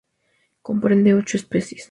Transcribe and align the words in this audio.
Comprende 0.63 1.13
ocho 1.13 1.37
especies. 1.37 1.79